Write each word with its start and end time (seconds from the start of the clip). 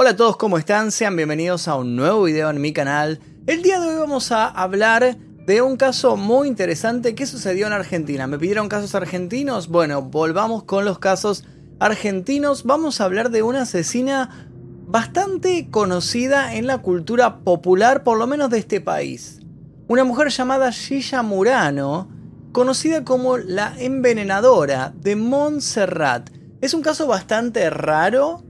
Hola 0.00 0.10
a 0.10 0.16
todos, 0.16 0.36
¿cómo 0.36 0.58
están? 0.58 0.92
Sean 0.92 1.16
bienvenidos 1.16 1.66
a 1.66 1.74
un 1.74 1.96
nuevo 1.96 2.22
video 2.22 2.48
en 2.50 2.60
mi 2.60 2.72
canal. 2.72 3.18
El 3.48 3.62
día 3.62 3.80
de 3.80 3.88
hoy 3.88 3.96
vamos 3.96 4.30
a 4.30 4.46
hablar 4.46 5.16
de 5.44 5.60
un 5.60 5.76
caso 5.76 6.16
muy 6.16 6.46
interesante 6.46 7.16
que 7.16 7.26
sucedió 7.26 7.66
en 7.66 7.72
Argentina. 7.72 8.28
¿Me 8.28 8.38
pidieron 8.38 8.68
casos 8.68 8.94
argentinos? 8.94 9.66
Bueno, 9.66 10.02
volvamos 10.02 10.62
con 10.62 10.84
los 10.84 11.00
casos 11.00 11.42
argentinos. 11.80 12.62
Vamos 12.62 13.00
a 13.00 13.06
hablar 13.06 13.32
de 13.32 13.42
una 13.42 13.62
asesina 13.62 14.48
bastante 14.86 15.68
conocida 15.68 16.54
en 16.54 16.68
la 16.68 16.78
cultura 16.78 17.40
popular, 17.40 18.04
por 18.04 18.18
lo 18.18 18.28
menos 18.28 18.50
de 18.50 18.58
este 18.58 18.80
país. 18.80 19.40
Una 19.88 20.04
mujer 20.04 20.28
llamada 20.28 20.70
Gilla 20.70 21.22
Murano, 21.22 22.08
conocida 22.52 23.04
como 23.04 23.36
la 23.36 23.74
envenenadora 23.76 24.94
de 24.94 25.16
Montserrat. 25.16 26.30
Es 26.60 26.72
un 26.72 26.82
caso 26.82 27.08
bastante 27.08 27.68
raro 27.68 28.44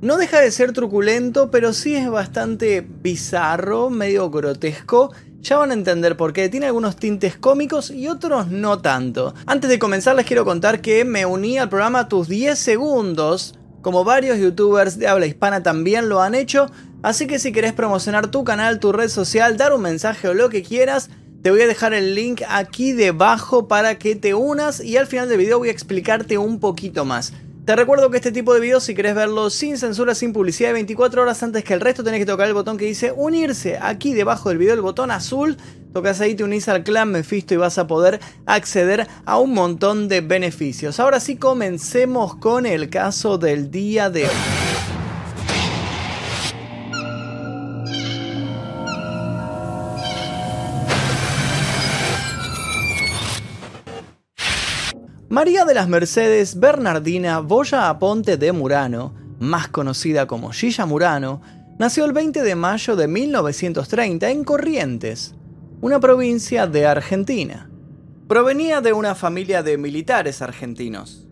no 0.00 0.16
deja 0.16 0.40
de 0.40 0.50
ser 0.52 0.72
truculento, 0.72 1.50
pero 1.50 1.72
sí 1.72 1.96
es 1.96 2.08
bastante 2.08 2.86
bizarro, 2.88 3.90
medio 3.90 4.30
grotesco. 4.30 5.12
Ya 5.40 5.56
van 5.56 5.70
a 5.70 5.74
entender 5.74 6.16
por 6.16 6.32
qué. 6.32 6.48
Tiene 6.48 6.66
algunos 6.66 6.96
tintes 6.96 7.36
cómicos 7.36 7.90
y 7.90 8.06
otros 8.06 8.48
no 8.48 8.80
tanto. 8.80 9.34
Antes 9.46 9.70
de 9.70 9.78
comenzar 9.78 10.14
les 10.14 10.26
quiero 10.26 10.44
contar 10.44 10.80
que 10.80 11.04
me 11.04 11.26
uní 11.26 11.58
al 11.58 11.68
programa 11.68 12.08
Tus 12.08 12.28
10 12.28 12.56
Segundos. 12.56 13.58
Como 13.82 14.04
varios 14.04 14.38
youtubers 14.38 14.98
de 14.98 15.08
habla 15.08 15.26
hispana 15.26 15.62
también 15.62 16.08
lo 16.08 16.22
han 16.22 16.34
hecho. 16.34 16.66
Así 17.02 17.26
que 17.26 17.38
si 17.40 17.52
querés 17.52 17.72
promocionar 17.72 18.28
tu 18.28 18.44
canal, 18.44 18.78
tu 18.78 18.92
red 18.92 19.08
social, 19.08 19.56
dar 19.56 19.72
un 19.72 19.82
mensaje 19.82 20.28
o 20.28 20.34
lo 20.34 20.48
que 20.48 20.62
quieras, 20.62 21.10
te 21.42 21.50
voy 21.50 21.62
a 21.62 21.66
dejar 21.66 21.94
el 21.94 22.14
link 22.14 22.42
aquí 22.48 22.92
debajo 22.92 23.68
para 23.68 23.98
que 23.98 24.16
te 24.16 24.34
unas 24.34 24.80
y 24.80 24.96
al 24.96 25.06
final 25.06 25.28
del 25.28 25.38
video 25.38 25.58
voy 25.58 25.68
a 25.68 25.72
explicarte 25.72 26.38
un 26.38 26.58
poquito 26.60 27.04
más. 27.04 27.32
Te 27.68 27.76
recuerdo 27.76 28.08
que 28.10 28.16
este 28.16 28.32
tipo 28.32 28.54
de 28.54 28.60
videos, 28.60 28.82
si 28.82 28.94
querés 28.94 29.14
verlo 29.14 29.50
sin 29.50 29.76
censura, 29.76 30.14
sin 30.14 30.32
publicidad, 30.32 30.72
24 30.72 31.20
horas 31.20 31.42
antes 31.42 31.64
que 31.64 31.74
el 31.74 31.82
resto, 31.82 32.02
tenés 32.02 32.18
que 32.18 32.24
tocar 32.24 32.48
el 32.48 32.54
botón 32.54 32.78
que 32.78 32.86
dice 32.86 33.12
unirse. 33.14 33.78
Aquí 33.78 34.14
debajo 34.14 34.48
del 34.48 34.56
video, 34.56 34.72
el 34.72 34.80
botón 34.80 35.10
azul. 35.10 35.58
Tocas 35.92 36.22
ahí, 36.22 36.34
te 36.34 36.44
unís 36.44 36.66
al 36.70 36.82
clan 36.82 37.10
Mephisto 37.10 37.52
y 37.52 37.58
vas 37.58 37.76
a 37.76 37.86
poder 37.86 38.20
acceder 38.46 39.06
a 39.26 39.38
un 39.38 39.52
montón 39.52 40.08
de 40.08 40.22
beneficios. 40.22 40.98
Ahora 40.98 41.20
sí, 41.20 41.36
comencemos 41.36 42.36
con 42.36 42.64
el 42.64 42.88
caso 42.88 43.36
del 43.36 43.70
día 43.70 44.08
de 44.08 44.24
hoy. 44.24 44.67
María 55.30 55.66
de 55.66 55.74
las 55.74 55.90
Mercedes 55.90 56.58
Bernardina 56.58 57.40
Boya 57.40 57.90
Aponte 57.90 58.38
de 58.38 58.50
Murano, 58.52 59.12
más 59.38 59.68
conocida 59.68 60.26
como 60.26 60.52
Gilla 60.52 60.86
Murano, 60.86 61.42
nació 61.78 62.06
el 62.06 62.12
20 62.12 62.42
de 62.42 62.54
mayo 62.54 62.96
de 62.96 63.08
1930 63.08 64.30
en 64.30 64.42
Corrientes, 64.42 65.34
una 65.82 66.00
provincia 66.00 66.66
de 66.66 66.86
Argentina. 66.86 67.68
Provenía 68.26 68.80
de 68.80 68.94
una 68.94 69.14
familia 69.14 69.62
de 69.62 69.76
militares 69.76 70.40
argentinos. 70.40 71.28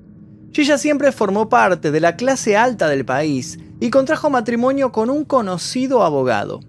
Gilla 0.52 0.76
siempre 0.76 1.10
formó 1.10 1.48
parte 1.48 1.90
de 1.90 2.00
la 2.00 2.16
clase 2.16 2.54
alta 2.54 2.88
del 2.88 3.06
país 3.06 3.58
y 3.80 3.88
contrajo 3.88 4.28
matrimonio 4.28 4.92
con 4.92 5.08
un 5.08 5.24
conocido 5.24 6.02
abogado. 6.02 6.60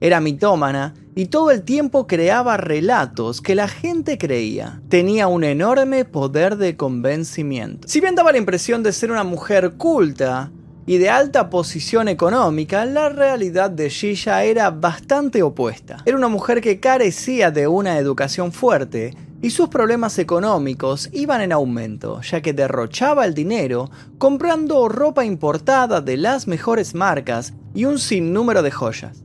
Era 0.00 0.20
mitómana 0.20 0.94
y 1.14 1.26
todo 1.26 1.50
el 1.50 1.62
tiempo 1.62 2.06
creaba 2.06 2.56
relatos 2.56 3.40
que 3.40 3.54
la 3.54 3.68
gente 3.68 4.18
creía. 4.18 4.80
Tenía 4.88 5.28
un 5.28 5.44
enorme 5.44 6.04
poder 6.04 6.56
de 6.56 6.76
convencimiento. 6.76 7.86
Si 7.88 8.00
bien 8.00 8.14
daba 8.14 8.32
la 8.32 8.38
impresión 8.38 8.82
de 8.82 8.92
ser 8.92 9.10
una 9.10 9.24
mujer 9.24 9.74
culta 9.74 10.50
y 10.86 10.98
de 10.98 11.08
alta 11.08 11.50
posición 11.50 12.08
económica, 12.08 12.84
la 12.84 13.08
realidad 13.08 13.70
de 13.70 13.90
Gilla 13.90 14.44
era 14.44 14.70
bastante 14.70 15.42
opuesta. 15.42 16.02
Era 16.04 16.16
una 16.16 16.28
mujer 16.28 16.60
que 16.60 16.80
carecía 16.80 17.50
de 17.50 17.68
una 17.68 17.98
educación 17.98 18.52
fuerte 18.52 19.16
y 19.40 19.50
sus 19.50 19.68
problemas 19.68 20.18
económicos 20.18 21.10
iban 21.12 21.42
en 21.42 21.52
aumento, 21.52 22.20
ya 22.22 22.40
que 22.40 22.54
derrochaba 22.54 23.24
el 23.24 23.34
dinero 23.34 23.90
comprando 24.18 24.88
ropa 24.88 25.24
importada 25.24 26.00
de 26.00 26.16
las 26.16 26.48
mejores 26.48 26.94
marcas 26.94 27.52
y 27.74 27.84
un 27.84 27.98
sinnúmero 27.98 28.62
de 28.62 28.70
joyas. 28.70 29.23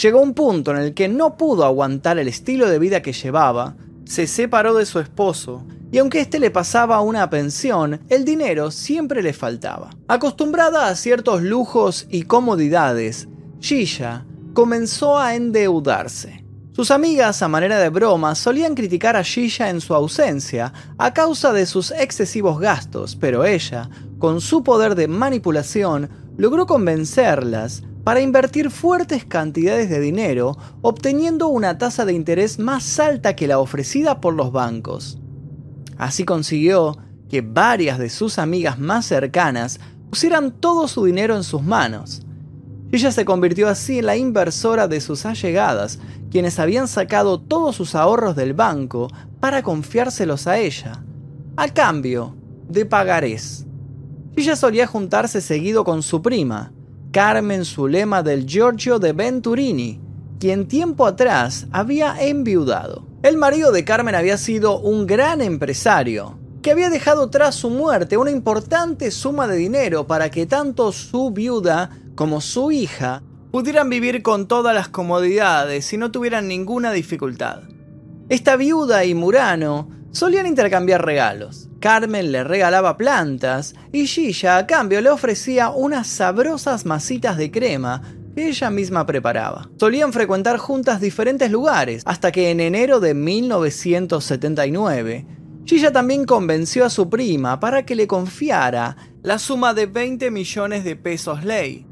Llegó 0.00 0.22
un 0.22 0.32
punto 0.32 0.70
en 0.70 0.78
el 0.78 0.94
que 0.94 1.08
no 1.08 1.36
pudo 1.36 1.64
aguantar 1.64 2.18
el 2.18 2.26
estilo 2.26 2.70
de 2.70 2.78
vida 2.78 3.02
que 3.02 3.12
llevaba, 3.12 3.76
se 4.06 4.26
separó 4.26 4.74
de 4.74 4.86
su 4.86 4.98
esposo, 4.98 5.66
y 5.92 5.98
aunque 5.98 6.20
éste 6.20 6.38
le 6.38 6.50
pasaba 6.50 7.02
una 7.02 7.28
pensión, 7.28 8.00
el 8.08 8.24
dinero 8.24 8.70
siempre 8.70 9.22
le 9.22 9.34
faltaba. 9.34 9.90
Acostumbrada 10.08 10.88
a 10.88 10.94
ciertos 10.94 11.42
lujos 11.42 12.06
y 12.08 12.22
comodidades, 12.22 13.28
Gilla 13.60 14.24
comenzó 14.54 15.18
a 15.18 15.34
endeudarse. 15.34 16.46
Sus 16.72 16.90
amigas, 16.90 17.42
a 17.42 17.48
manera 17.48 17.78
de 17.78 17.90
broma, 17.90 18.34
solían 18.36 18.74
criticar 18.74 19.16
a 19.16 19.24
Gilla 19.24 19.68
en 19.68 19.82
su 19.82 19.94
ausencia 19.94 20.72
a 20.96 21.12
causa 21.12 21.52
de 21.52 21.66
sus 21.66 21.90
excesivos 21.90 22.58
gastos, 22.58 23.16
pero 23.16 23.44
ella, 23.44 23.90
con 24.18 24.40
su 24.40 24.62
poder 24.62 24.94
de 24.94 25.08
manipulación, 25.08 26.08
logró 26.38 26.64
convencerlas 26.64 27.82
para 28.10 28.22
invertir 28.22 28.72
fuertes 28.72 29.24
cantidades 29.24 29.88
de 29.88 30.00
dinero, 30.00 30.58
obteniendo 30.82 31.46
una 31.46 31.78
tasa 31.78 32.04
de 32.04 32.12
interés 32.12 32.58
más 32.58 32.98
alta 32.98 33.36
que 33.36 33.46
la 33.46 33.60
ofrecida 33.60 34.20
por 34.20 34.34
los 34.34 34.50
bancos. 34.50 35.20
Así 35.96 36.24
consiguió 36.24 36.98
que 37.28 37.40
varias 37.40 38.00
de 38.00 38.10
sus 38.10 38.40
amigas 38.40 38.80
más 38.80 39.06
cercanas 39.06 39.78
pusieran 40.10 40.50
todo 40.50 40.88
su 40.88 41.04
dinero 41.04 41.36
en 41.36 41.44
sus 41.44 41.62
manos. 41.62 42.22
Ella 42.90 43.12
se 43.12 43.24
convirtió 43.24 43.68
así 43.68 44.00
en 44.00 44.06
la 44.06 44.16
inversora 44.16 44.88
de 44.88 45.00
sus 45.00 45.24
allegadas, 45.24 46.00
quienes 46.32 46.58
habían 46.58 46.88
sacado 46.88 47.40
todos 47.40 47.76
sus 47.76 47.94
ahorros 47.94 48.34
del 48.34 48.54
banco 48.54 49.06
para 49.38 49.62
confiárselos 49.62 50.48
a 50.48 50.58
ella, 50.58 51.00
a 51.56 51.68
cambio 51.68 52.34
de 52.68 52.86
pagarés. 52.86 53.66
Ella 54.34 54.56
solía 54.56 54.88
juntarse 54.88 55.40
seguido 55.40 55.84
con 55.84 56.02
su 56.02 56.22
prima, 56.22 56.72
Carmen 57.12 57.64
Zulema 57.64 58.22
del 58.22 58.46
Giorgio 58.46 59.00
de 59.00 59.12
Venturini, 59.12 60.00
quien 60.38 60.68
tiempo 60.68 61.06
atrás 61.06 61.66
había 61.72 62.14
enviudado. 62.20 63.04
El 63.24 63.36
marido 63.36 63.72
de 63.72 63.84
Carmen 63.84 64.14
había 64.14 64.38
sido 64.38 64.78
un 64.78 65.08
gran 65.08 65.40
empresario, 65.40 66.38
que 66.62 66.70
había 66.70 66.88
dejado 66.88 67.28
tras 67.28 67.56
su 67.56 67.68
muerte 67.68 68.16
una 68.16 68.30
importante 68.30 69.10
suma 69.10 69.48
de 69.48 69.56
dinero 69.56 70.06
para 70.06 70.30
que 70.30 70.46
tanto 70.46 70.92
su 70.92 71.32
viuda 71.32 71.90
como 72.14 72.40
su 72.40 72.70
hija 72.70 73.24
pudieran 73.50 73.90
vivir 73.90 74.22
con 74.22 74.46
todas 74.46 74.72
las 74.72 74.88
comodidades 74.88 75.92
y 75.92 75.96
no 75.96 76.12
tuvieran 76.12 76.46
ninguna 76.46 76.92
dificultad. 76.92 77.62
Esta 78.28 78.54
viuda 78.54 79.04
y 79.04 79.14
Murano 79.14 79.88
solían 80.12 80.46
intercambiar 80.46 81.04
regalos. 81.04 81.69
Carmen 81.80 82.30
le 82.30 82.44
regalaba 82.44 82.96
plantas 82.96 83.74
y 83.90 84.06
Gilla 84.06 84.58
a 84.58 84.66
cambio 84.66 85.00
le 85.00 85.10
ofrecía 85.10 85.70
unas 85.70 86.06
sabrosas 86.06 86.84
masitas 86.84 87.38
de 87.38 87.50
crema 87.50 88.02
que 88.36 88.48
ella 88.48 88.70
misma 88.70 89.06
preparaba. 89.06 89.70
Solían 89.78 90.12
frecuentar 90.12 90.58
juntas 90.58 91.00
diferentes 91.00 91.50
lugares, 91.50 92.02
hasta 92.04 92.30
que 92.30 92.50
en 92.50 92.60
enero 92.60 93.00
de 93.00 93.14
1979, 93.14 95.26
Gilla 95.64 95.90
también 95.90 96.26
convenció 96.26 96.84
a 96.84 96.90
su 96.90 97.08
prima 97.08 97.58
para 97.58 97.86
que 97.86 97.96
le 97.96 98.06
confiara 98.06 98.96
la 99.22 99.38
suma 99.38 99.72
de 99.74 99.86
20 99.86 100.30
millones 100.30 100.84
de 100.84 100.96
pesos 100.96 101.44
ley 101.44 101.86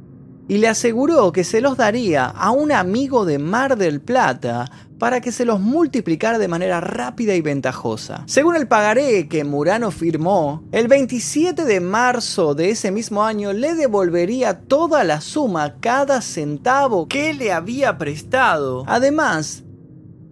y 0.48 0.58
le 0.58 0.68
aseguró 0.68 1.30
que 1.30 1.44
se 1.44 1.60
los 1.60 1.76
daría 1.76 2.26
a 2.26 2.50
un 2.50 2.72
amigo 2.72 3.24
de 3.24 3.38
Mar 3.38 3.76
del 3.76 4.00
Plata 4.00 4.70
para 4.98 5.20
que 5.20 5.30
se 5.30 5.44
los 5.44 5.60
multiplicara 5.60 6.38
de 6.38 6.48
manera 6.48 6.80
rápida 6.80 7.34
y 7.34 7.40
ventajosa. 7.40 8.24
Según 8.26 8.56
el 8.56 8.66
pagaré 8.66 9.28
que 9.28 9.44
Murano 9.44 9.90
firmó, 9.90 10.64
el 10.72 10.88
27 10.88 11.64
de 11.64 11.80
marzo 11.80 12.54
de 12.54 12.70
ese 12.70 12.90
mismo 12.90 13.24
año 13.24 13.52
le 13.52 13.74
devolvería 13.74 14.60
toda 14.60 15.04
la 15.04 15.20
suma, 15.20 15.76
cada 15.80 16.20
centavo 16.20 17.06
que 17.06 17.34
le 17.34 17.52
había 17.52 17.98
prestado, 17.98 18.84
además 18.88 19.62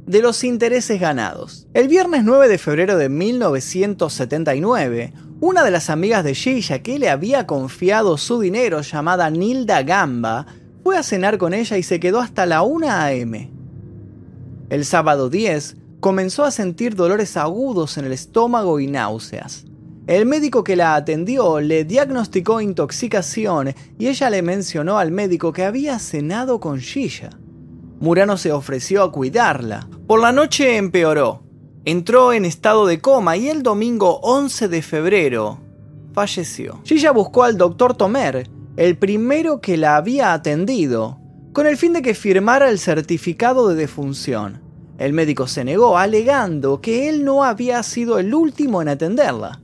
de 0.07 0.23
los 0.23 0.45
intereses 0.45 1.01
ganados. 1.01 1.67
El 1.75 1.89
viernes 1.89 2.23
9 2.25 2.49
de 2.49 2.59
febrero 2.59 2.97
de 2.97 3.09
1979, 3.09 5.13
una 5.41 5.65
de 5.65 5.71
las 5.71 5.91
amigas 5.91 6.25
de 6.25 6.35
Gilla 6.35 6.83
que 6.83 6.99
le 6.99 7.11
había 7.11 7.47
confiado 7.47 8.17
su 8.17 8.41
dinero, 8.41 8.81
llamada 8.81 9.29
Nilda 9.29 9.83
Gamba, 9.83 10.47
fue 10.83 10.97
a 10.97 11.03
cenar 11.03 11.37
con 11.37 11.53
ella 11.53 11.77
y 11.77 11.83
se 11.83 12.01
quedó 12.01 12.21
hasta 12.21 12.47
la 12.47 12.63
1 12.63 12.91
a.m. 12.91 13.51
El 14.71 14.85
sábado 14.85 15.29
10 15.29 15.77
comenzó 16.01 16.45
a 16.45 16.51
sentir 16.51 16.95
dolores 16.95 17.37
agudos 17.37 17.99
en 17.99 18.07
el 18.07 18.13
estómago 18.13 18.81
y 18.81 18.87
náuseas. 18.87 19.65
El 20.07 20.25
médico 20.25 20.63
que 20.63 20.77
la 20.77 20.95
atendió 20.95 21.61
le 21.61 21.85
diagnosticó 21.85 22.61
intoxicación 22.61 23.75
y 23.99 24.07
ella 24.07 24.31
le 24.31 24.41
mencionó 24.41 24.99
al 24.99 25.11
médico 25.11 25.53
que 25.53 25.65
había 25.65 25.99
cenado 25.99 26.61
con 26.61 26.79
Gilla. 26.79 27.31
Murano 27.99 28.37
se 28.37 28.53
ofreció 28.53 29.03
a 29.03 29.11
cuidarla. 29.11 29.89
Por 30.07 30.21
la 30.21 30.33
noche 30.33 30.77
empeoró. 30.77 31.46
Entró 31.89 32.33
en 32.33 32.45
estado 32.45 32.85
de 32.87 33.01
coma 33.01 33.37
y 33.37 33.49
el 33.49 33.63
domingo 33.63 34.19
11 34.23 34.67
de 34.67 34.83
febrero 34.83 35.61
falleció. 36.13 36.81
Gilla 36.83 37.13
buscó 37.13 37.45
al 37.45 37.57
doctor 37.57 37.95
Tomer, 37.95 38.51
el 38.77 38.99
primero 38.99 39.61
que 39.61 39.77
la 39.77 39.95
había 39.95 40.33
atendido, 40.33 41.21
con 41.53 41.65
el 41.65 41.77
fin 41.77 41.93
de 41.93 42.03
que 42.03 42.15
firmara 42.15 42.71
el 42.71 42.81
certificado 42.81 43.69
de 43.69 43.77
defunción. 43.77 44.61
El 44.99 45.13
médico 45.13 45.47
se 45.47 45.63
negó, 45.63 45.97
alegando 45.97 46.81
que 46.81 47.09
él 47.09 47.25
no 47.25 47.45
había 47.45 47.81
sido 47.85 48.19
el 48.19 48.35
último 48.35 48.83
en 48.83 48.89
atenderla. 48.89 49.63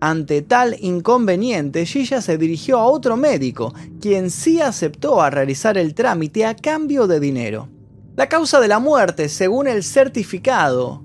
Ante 0.00 0.40
tal 0.40 0.78
inconveniente, 0.80 1.84
Gilla 1.84 2.22
se 2.22 2.38
dirigió 2.38 2.78
a 2.78 2.86
otro 2.86 3.18
médico, 3.18 3.74
quien 4.00 4.30
sí 4.30 4.62
aceptó 4.62 5.20
a 5.20 5.28
realizar 5.28 5.76
el 5.76 5.92
trámite 5.92 6.46
a 6.46 6.56
cambio 6.56 7.06
de 7.06 7.20
dinero. 7.20 7.68
La 8.16 8.30
causa 8.30 8.60
de 8.60 8.68
la 8.68 8.78
muerte, 8.78 9.28
según 9.28 9.68
el 9.68 9.84
certificado, 9.84 11.04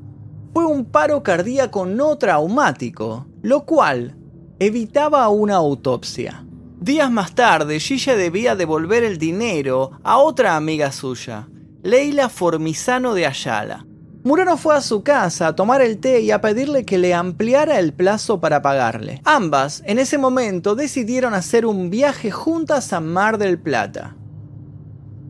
fue 0.56 0.66
un 0.66 0.86
paro 0.86 1.22
cardíaco 1.22 1.86
no 1.86 2.18
traumático, 2.18 3.28
lo 3.42 3.66
cual 3.66 4.16
evitaba 4.58 5.28
una 5.28 5.56
autopsia. 5.56 6.46
Días 6.80 7.12
más 7.12 7.36
tarde, 7.36 7.78
Gilla 7.82 8.16
debía 8.16 8.56
devolver 8.56 9.04
el 9.04 9.18
dinero 9.18 9.92
a 10.02 10.18
otra 10.18 10.56
amiga 10.56 10.94
suya, 10.94 11.50
Leila 11.84 12.30
Formizano 12.30 13.16
de 13.16 13.26
Ayala. 13.26 13.86
Murano 14.24 14.56
fue 14.56 14.78
a 14.78 14.82
su 14.82 15.04
casa 15.04 15.48
a 15.48 15.56
tomar 15.58 15.82
el 15.82 15.98
té 15.98 16.22
y 16.22 16.32
a 16.32 16.40
pedirle 16.40 16.86
que 16.86 17.00
le 17.00 17.14
ampliara 17.14 17.78
el 17.78 17.92
plazo 17.92 18.40
para 18.40 18.62
pagarle. 18.62 19.22
Ambas, 19.26 19.84
en 19.86 20.00
ese 20.00 20.18
momento, 20.18 20.76
decidieron 20.76 21.34
hacer 21.34 21.66
un 21.66 21.90
viaje 21.90 22.32
juntas 22.32 22.94
a 22.94 23.02
Mar 23.02 23.40
del 23.40 23.60
Plata. 23.60 24.16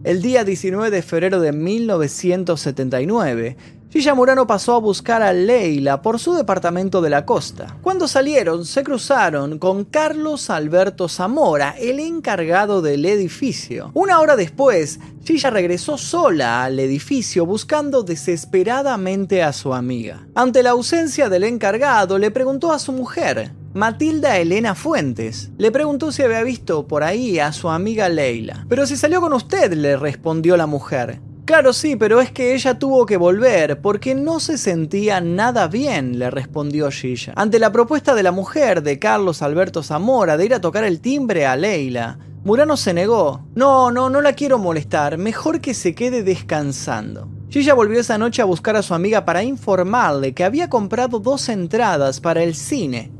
El 0.06 0.22
día 0.22 0.44
19 0.44 0.92
de 0.92 1.02
febrero 1.02 1.40
de 1.40 1.52
1979, 1.52 3.58
Gilla 3.96 4.14
Murano 4.14 4.46
pasó 4.46 4.74
a 4.74 4.80
buscar 4.80 5.24
a 5.24 5.32
Leila 5.32 6.02
por 6.02 6.20
su 6.20 6.34
departamento 6.34 7.00
de 7.02 7.10
la 7.10 7.26
costa. 7.26 7.78
Cuando 7.82 8.10
salieron, 8.10 8.66
se 8.66 8.84
cruzaron 8.84 9.58
con 9.58 9.86
Carlos 9.86 10.50
Alberto 10.50 11.08
Zamora, 11.08 11.76
el 11.80 12.02
encargado 12.02 12.82
del 12.82 13.06
edificio. 13.06 13.92
Una 13.94 14.20
hora 14.20 14.36
después, 14.36 15.00
Gilla 15.24 15.50
regresó 15.50 15.98
sola 15.98 16.66
al 16.66 16.78
edificio 16.82 17.46
buscando 17.46 18.04
desesperadamente 18.04 19.42
a 19.42 19.54
su 19.54 19.74
amiga. 19.74 20.28
Ante 20.36 20.62
la 20.62 20.72
ausencia 20.72 21.30
del 21.30 21.46
encargado, 21.46 22.18
le 22.18 22.32
preguntó 22.32 22.74
a 22.74 22.80
su 22.80 22.92
mujer, 22.92 23.54
Matilda 23.74 24.38
Elena 24.38 24.76
Fuentes. 24.76 25.52
Le 25.58 25.72
preguntó 25.72 26.12
si 26.12 26.22
había 26.22 26.44
visto 26.44 26.86
por 26.86 27.04
ahí 27.04 27.40
a 27.40 27.54
su 27.54 27.70
amiga 27.70 28.10
Leila. 28.10 28.66
Pero 28.68 28.88
si 28.88 28.98
salió 28.98 29.22
con 29.22 29.32
usted, 29.32 29.72
le 29.72 29.96
respondió 29.96 30.58
la 30.58 30.66
mujer. 30.66 31.22
Claro, 31.46 31.74
sí, 31.74 31.96
pero 31.96 32.22
es 32.22 32.32
que 32.32 32.56
ella 32.56 32.80
tuvo 32.80 33.06
que 33.06 33.18
volver 33.18 33.80
porque 33.80 34.16
no 34.16 34.40
se 34.40 34.58
sentía 34.58 35.22
nada 35.22 35.68
bien, 35.68 36.18
le 36.18 36.32
respondió 36.32 36.90
Gilla. 36.90 37.34
Ante 37.36 37.60
la 37.60 37.72
propuesta 37.72 38.16
de 38.16 38.24
la 38.24 38.32
mujer 38.32 38.82
de 38.82 38.98
Carlos 38.98 39.44
Alberto 39.44 39.84
Zamora 39.84 40.38
de 40.38 40.46
ir 40.46 40.56
a 40.56 40.62
tocar 40.62 40.84
el 40.84 41.02
timbre 41.02 41.46
a 41.46 41.56
Leila, 41.56 42.18
Murano 42.44 42.76
se 42.78 42.96
negó. 42.96 43.46
No, 43.54 43.92
no, 43.92 44.10
no 44.10 44.22
la 44.22 44.34
quiero 44.34 44.58
molestar, 44.58 45.20
mejor 45.20 45.62
que 45.62 45.76
se 45.76 45.94
quede 45.94 46.24
descansando. 46.24 47.30
Gilla 47.50 47.76
volvió 47.76 48.00
esa 48.00 48.18
noche 48.18 48.42
a 48.42 48.46
buscar 48.46 48.76
a 48.76 48.82
su 48.82 48.96
amiga 48.96 49.24
para 49.24 49.44
informarle 49.44 50.34
que 50.34 50.44
había 50.44 50.68
comprado 50.68 51.20
dos 51.20 51.48
entradas 51.48 52.22
para 52.22 52.42
el 52.42 52.56
cine 52.56 53.12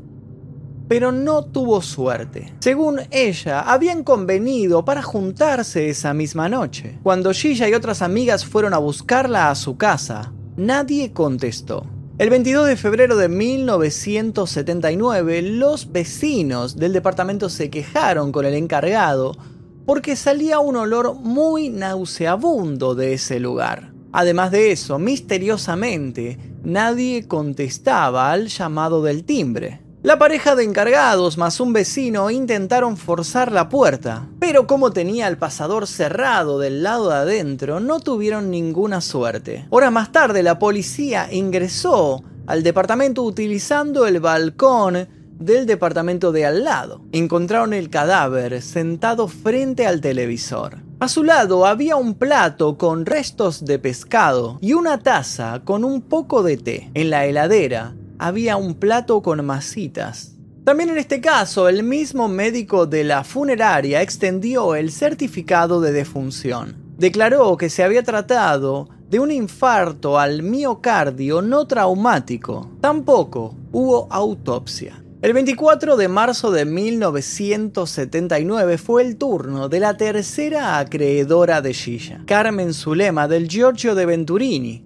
pero 0.88 1.12
no 1.12 1.44
tuvo 1.44 1.82
suerte. 1.82 2.52
Según 2.60 3.00
ella, 3.10 3.60
habían 3.60 4.04
convenido 4.04 4.84
para 4.84 5.02
juntarse 5.02 5.88
esa 5.88 6.14
misma 6.14 6.48
noche. 6.48 6.98
Cuando 7.02 7.32
Gilla 7.32 7.68
y 7.68 7.74
otras 7.74 8.02
amigas 8.02 8.44
fueron 8.44 8.74
a 8.74 8.78
buscarla 8.78 9.50
a 9.50 9.54
su 9.54 9.76
casa, 9.76 10.32
nadie 10.56 11.12
contestó. 11.12 11.86
El 12.18 12.30
22 12.30 12.66
de 12.66 12.76
febrero 12.76 13.16
de 13.16 13.28
1979, 13.28 15.42
los 15.42 15.92
vecinos 15.92 16.76
del 16.76 16.94
departamento 16.94 17.50
se 17.50 17.68
quejaron 17.68 18.32
con 18.32 18.46
el 18.46 18.54
encargado 18.54 19.36
porque 19.84 20.16
salía 20.16 20.58
un 20.58 20.76
olor 20.76 21.14
muy 21.14 21.68
nauseabundo 21.68 22.94
de 22.94 23.12
ese 23.12 23.38
lugar. 23.38 23.92
Además 24.12 24.50
de 24.50 24.72
eso, 24.72 24.98
misteriosamente, 24.98 26.38
nadie 26.64 27.28
contestaba 27.28 28.32
al 28.32 28.48
llamado 28.48 29.02
del 29.02 29.24
timbre. 29.24 29.85
La 30.06 30.20
pareja 30.20 30.54
de 30.54 30.62
encargados 30.62 31.36
más 31.36 31.58
un 31.58 31.72
vecino 31.72 32.30
intentaron 32.30 32.96
forzar 32.96 33.50
la 33.50 33.68
puerta, 33.68 34.28
pero 34.38 34.68
como 34.68 34.92
tenía 34.92 35.26
el 35.26 35.36
pasador 35.36 35.88
cerrado 35.88 36.60
del 36.60 36.84
lado 36.84 37.08
de 37.08 37.16
adentro, 37.16 37.80
no 37.80 37.98
tuvieron 37.98 38.48
ninguna 38.48 39.00
suerte. 39.00 39.66
Horas 39.68 39.90
más 39.90 40.12
tarde, 40.12 40.44
la 40.44 40.60
policía 40.60 41.26
ingresó 41.32 42.22
al 42.46 42.62
departamento 42.62 43.24
utilizando 43.24 44.06
el 44.06 44.20
balcón 44.20 45.08
del 45.40 45.66
departamento 45.66 46.30
de 46.30 46.46
al 46.46 46.62
lado. 46.62 47.00
Encontraron 47.10 47.74
el 47.74 47.90
cadáver 47.90 48.62
sentado 48.62 49.26
frente 49.26 49.88
al 49.88 50.00
televisor. 50.00 50.84
A 51.00 51.08
su 51.08 51.24
lado 51.24 51.66
había 51.66 51.96
un 51.96 52.14
plato 52.14 52.78
con 52.78 53.06
restos 53.06 53.64
de 53.64 53.80
pescado 53.80 54.58
y 54.60 54.74
una 54.74 55.00
taza 55.00 55.62
con 55.64 55.82
un 55.82 56.00
poco 56.00 56.44
de 56.44 56.58
té. 56.58 56.90
En 56.94 57.10
la 57.10 57.26
heladera 57.26 57.95
había 58.18 58.56
un 58.56 58.74
plato 58.74 59.22
con 59.22 59.44
masitas. 59.44 60.32
También 60.64 60.90
en 60.90 60.98
este 60.98 61.20
caso, 61.20 61.68
el 61.68 61.82
mismo 61.82 62.28
médico 62.28 62.86
de 62.86 63.04
la 63.04 63.22
funeraria 63.22 64.02
extendió 64.02 64.74
el 64.74 64.90
certificado 64.90 65.80
de 65.80 65.92
defunción. 65.92 66.76
Declaró 66.98 67.56
que 67.56 67.70
se 67.70 67.84
había 67.84 68.02
tratado 68.02 68.88
de 69.08 69.20
un 69.20 69.30
infarto 69.30 70.18
al 70.18 70.42
miocardio 70.42 71.40
no 71.42 71.66
traumático. 71.66 72.72
Tampoco 72.80 73.54
hubo 73.70 74.08
autopsia. 74.10 75.04
El 75.22 75.32
24 75.32 75.96
de 75.96 76.08
marzo 76.08 76.50
de 76.50 76.64
1979 76.64 78.78
fue 78.78 79.02
el 79.02 79.16
turno 79.16 79.68
de 79.68 79.78
la 79.80 79.96
tercera 79.96 80.78
acreedora 80.78 81.60
de 81.62 81.74
Gilla, 81.74 82.22
Carmen 82.26 82.74
Zulema 82.74 83.26
del 83.26 83.48
Giorgio 83.48 83.94
de 83.94 84.06
Venturini, 84.06 84.84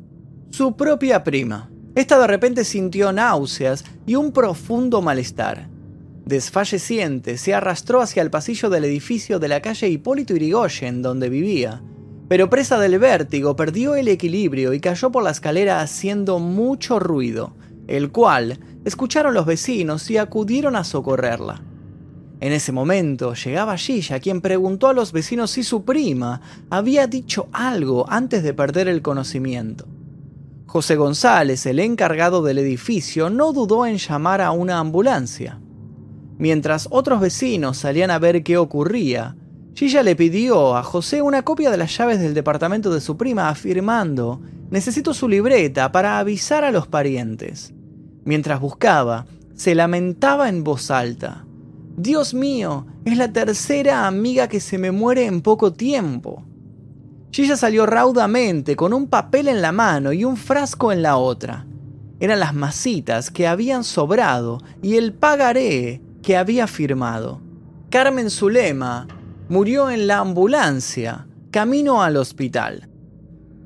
su 0.51 0.77
propia 0.77 1.25
prima. 1.25 1.71
Esta 2.01 2.19
de 2.19 2.27
repente 2.27 2.65
sintió 2.65 3.13
náuseas 3.13 3.85
y 4.07 4.15
un 4.15 4.33
profundo 4.33 5.03
malestar. 5.03 5.69
Desfalleciente, 6.25 7.37
se 7.37 7.53
arrastró 7.53 8.01
hacia 8.01 8.23
el 8.23 8.31
pasillo 8.31 8.71
del 8.71 8.87
edificio 8.87 9.39
de 9.39 9.49
la 9.49 9.61
calle 9.61 9.91
Hipólito 9.91 10.35
Irigoyen 10.35 11.03
donde 11.03 11.29
vivía, 11.29 11.83
pero 12.27 12.49
presa 12.49 12.79
del 12.79 12.99
vértigo 12.99 13.55
perdió 13.55 13.97
el 13.97 14.09
equilibrio 14.09 14.73
y 14.73 14.81
cayó 14.81 15.13
por 15.13 15.23
la 15.23 15.33
escalera 15.33 15.83
haciendo 15.83 16.39
mucho 16.39 17.01
ruido, 17.01 17.55
el 17.87 18.11
cual 18.11 18.59
escucharon 18.87 19.35
los 19.35 19.45
vecinos 19.45 20.11
y 20.11 20.17
acudieron 20.17 20.77
a 20.77 20.85
socorrerla. 20.85 21.63
En 22.41 22.55
ese 22.55 22.73
momento 22.73 23.35
llegaba 23.35 23.77
Gilla, 23.77 24.21
quien 24.21 24.41
preguntó 24.41 24.89
a 24.89 24.95
los 24.95 25.13
vecinos 25.13 25.51
si 25.51 25.63
su 25.63 25.85
prima 25.85 26.41
había 26.71 27.07
dicho 27.07 27.51
algo 27.53 28.07
antes 28.09 28.43
de 28.43 28.55
perder 28.55 28.89
el 28.89 29.03
conocimiento. 29.03 29.87
José 30.71 30.95
González, 30.95 31.67
el 31.67 31.81
encargado 31.81 32.45
del 32.45 32.59
edificio, 32.59 33.29
no 33.29 33.53
dudó 33.53 33.87
en 33.87 33.97
llamar 33.97 34.41
a 34.41 34.53
una 34.53 34.79
ambulancia. 34.79 35.61
Mientras 36.39 36.87
otros 36.93 37.21
vecinos 37.21 37.77
salían 37.77 38.13
a 38.13 38.21
ver 38.21 38.45
qué 38.45 38.57
ocurría, 38.57 39.35
Gilla 39.75 40.05
le 40.05 40.15
pidió 40.15 40.77
a 40.77 40.85
José 40.85 41.23
una 41.23 41.43
copia 41.43 41.73
de 41.73 41.77
las 41.77 41.99
llaves 41.99 42.21
del 42.21 42.35
departamento 42.35 42.95
de 42.95 43.01
su 43.01 43.17
prima 43.17 43.49
afirmando, 43.49 44.43
necesito 44.71 45.13
su 45.13 45.29
libreta 45.29 45.91
para 45.91 46.21
avisar 46.21 46.63
a 46.63 46.71
los 46.71 46.87
parientes. 46.87 47.75
Mientras 48.23 48.61
buscaba, 48.61 49.27
se 49.57 49.75
lamentaba 49.75 50.49
en 50.49 50.63
voz 50.63 50.93
alta. 50.93 51.47
Dios 51.97 52.33
mío, 52.33 52.87
es 53.05 53.17
la 53.17 53.33
tercera 53.33 54.07
amiga 54.07 54.47
que 54.47 54.61
se 54.61 54.79
me 54.79 54.93
muere 54.93 55.27
en 55.27 55.43
poco 55.43 55.73
tiempo. 55.73 56.45
Gilla 57.33 57.57
salió 57.57 57.87
raudamente 57.87 58.75
con 58.75 58.93
un 58.93 59.07
papel 59.07 59.47
en 59.47 59.63
la 59.63 59.71
mano 59.71 60.13
y 60.13 60.25
un 60.25 60.37
frasco 60.37 60.91
en 60.91 61.03
la 61.03 61.17
otra. 61.17 61.65
Eran 62.19 62.41
las 62.41 62.55
masitas 62.55 63.31
que 63.31 63.47
habían 63.47 63.85
sobrado 63.85 64.59
y 64.83 64.97
el 64.97 65.13
pagaré 65.13 66.03
que 66.23 66.37
había 66.37 66.67
firmado. 66.67 67.41
Carmen 67.89 68.31
Zulema 68.31 69.07
murió 69.49 69.91
en 69.91 70.09
la 70.09 70.19
ambulancia, 70.19 71.29
camino 71.53 72.03
al 72.03 72.17
hospital. 72.17 72.89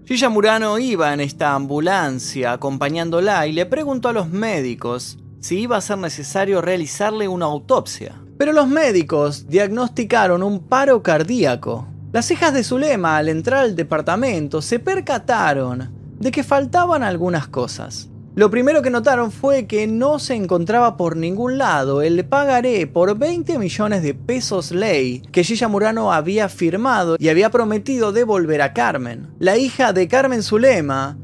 Gilla 0.05 0.29
Murano 0.29 0.79
iba 0.79 1.15
en 1.15 1.21
esta 1.21 1.55
ambulancia 1.55 2.53
acompañándola 2.53 3.47
y 3.47 3.53
le 3.53 3.65
preguntó 3.65 4.11
a 4.11 4.13
los 4.13 4.29
médicos 4.29 5.17
si 5.41 5.61
iba 5.61 5.79
a 5.79 5.81
ser 5.81 5.97
necesario 5.97 6.61
realizarle 6.61 7.29
una 7.29 7.47
autopsia. 7.47 8.21
Pero 8.37 8.53
los 8.53 8.69
médicos 8.69 9.49
diagnosticaron 9.49 10.43
un 10.43 10.61
paro 10.61 11.03
cardíaco 11.03 11.89
las 12.15 12.31
hijas 12.31 12.55
de 12.55 12.63
Zulema 12.63 13.17
al 13.17 13.29
entrar 13.29 13.65
al 13.65 13.75
departamento 13.75 14.63
se 14.63 14.79
percataron 14.79 15.91
de 16.21 16.31
que 16.31 16.45
faltaban 16.45 17.03
algunas 17.03 17.49
cosas. 17.49 18.09
Lo 18.37 18.53
primero 18.53 18.83
que 18.83 18.91
notaron 18.91 19.33
fue 19.33 19.67
que 19.67 19.89
no 19.89 20.21
se 20.21 20.37
encontraba 20.37 20.97
por 20.97 21.17
ningún 21.17 21.59
lado 21.59 22.03
el 22.03 22.25
pagaré 22.25 22.87
por 22.87 23.19
20 23.19 23.59
millones 23.59 24.05
de 24.05 24.15
pesos 24.15 24.71
ley 24.71 25.23
que 25.33 25.43
Gilla 25.43 25.67
Murano 25.67 26.13
había 26.13 26.49
firmado 26.49 27.17
y 27.19 27.31
había 27.31 27.51
prometido 27.51 28.13
devolver 28.13 28.63
a 28.63 28.75
Carmen. 28.75 29.35
La 29.41 29.57
hija 29.57 29.93
de 29.93 30.07
Carmen 30.07 30.45
Zulema 30.45 31.19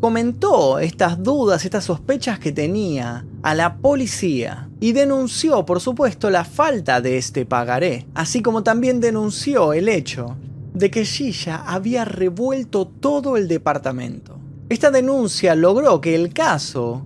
comentó 0.00 0.78
estas 0.78 1.22
dudas, 1.22 1.64
estas 1.64 1.84
sospechas 1.84 2.38
que 2.38 2.52
tenía 2.52 3.24
a 3.42 3.54
la 3.54 3.76
policía 3.78 4.68
y 4.80 4.92
denunció, 4.92 5.64
por 5.66 5.80
supuesto, 5.80 6.30
la 6.30 6.44
falta 6.44 7.00
de 7.00 7.18
este 7.18 7.44
pagaré, 7.46 8.06
así 8.14 8.42
como 8.42 8.62
también 8.62 9.00
denunció 9.00 9.72
el 9.72 9.88
hecho 9.88 10.36
de 10.74 10.90
que 10.90 11.04
Shisha 11.04 11.64
había 11.66 12.04
revuelto 12.04 12.86
todo 12.86 13.36
el 13.36 13.48
departamento. 13.48 14.38
Esta 14.68 14.90
denuncia 14.90 15.54
logró 15.54 16.00
que 16.00 16.14
el 16.14 16.32
caso 16.32 17.02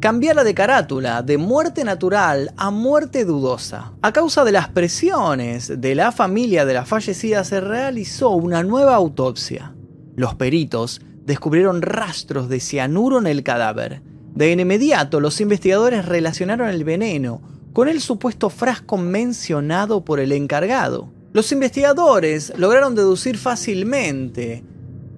cambiara 0.00 0.44
de 0.44 0.52
carátula 0.52 1.22
de 1.22 1.38
muerte 1.38 1.82
natural 1.82 2.52
a 2.58 2.70
muerte 2.70 3.24
dudosa. 3.24 3.92
A 4.02 4.12
causa 4.12 4.44
de 4.44 4.52
las 4.52 4.68
presiones 4.68 5.80
de 5.80 5.94
la 5.94 6.12
familia 6.12 6.66
de 6.66 6.74
la 6.74 6.84
fallecida 6.84 7.42
se 7.44 7.60
realizó 7.60 8.30
una 8.30 8.62
nueva 8.62 8.96
autopsia. 8.96 9.74
Los 10.14 10.34
peritos 10.34 11.00
descubrieron 11.26 11.82
rastros 11.82 12.48
de 12.48 12.60
cianuro 12.60 13.18
en 13.18 13.26
el 13.26 13.42
cadáver. 13.42 14.02
De 14.34 14.50
inmediato 14.50 15.20
los 15.20 15.40
investigadores 15.40 16.06
relacionaron 16.06 16.68
el 16.68 16.84
veneno 16.84 17.40
con 17.72 17.88
el 17.88 18.00
supuesto 18.00 18.50
frasco 18.50 18.96
mencionado 18.96 20.04
por 20.04 20.20
el 20.20 20.32
encargado. 20.32 21.12
Los 21.32 21.50
investigadores 21.52 22.52
lograron 22.56 22.94
deducir 22.94 23.36
fácilmente 23.38 24.62